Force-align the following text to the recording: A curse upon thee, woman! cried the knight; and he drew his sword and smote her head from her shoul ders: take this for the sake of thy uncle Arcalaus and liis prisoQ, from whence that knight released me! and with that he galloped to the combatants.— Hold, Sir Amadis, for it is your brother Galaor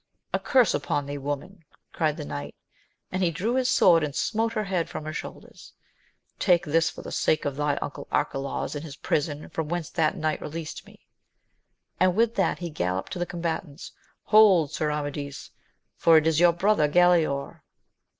A 0.33 0.39
curse 0.39 0.73
upon 0.73 1.05
thee, 1.05 1.19
woman! 1.19 1.63
cried 1.93 2.17
the 2.17 2.25
knight; 2.25 2.55
and 3.11 3.21
he 3.21 3.29
drew 3.29 3.53
his 3.53 3.69
sword 3.69 4.03
and 4.03 4.15
smote 4.15 4.53
her 4.53 4.63
head 4.63 4.89
from 4.89 5.05
her 5.05 5.13
shoul 5.13 5.41
ders: 5.41 5.73
take 6.39 6.65
this 6.65 6.89
for 6.89 7.03
the 7.03 7.11
sake 7.11 7.45
of 7.45 7.55
thy 7.55 7.75
uncle 7.83 8.07
Arcalaus 8.11 8.73
and 8.73 8.83
liis 8.83 8.99
prisoQ, 8.99 9.51
from 9.51 9.69
whence 9.69 9.91
that 9.91 10.17
knight 10.17 10.41
released 10.41 10.87
me! 10.87 11.05
and 11.99 12.15
with 12.15 12.33
that 12.33 12.57
he 12.57 12.71
galloped 12.71 13.11
to 13.13 13.19
the 13.19 13.27
combatants.— 13.27 13.91
Hold, 14.33 14.71
Sir 14.71 14.89
Amadis, 14.89 15.51
for 15.97 16.17
it 16.17 16.25
is 16.25 16.39
your 16.39 16.53
brother 16.53 16.89
Galaor 16.89 17.59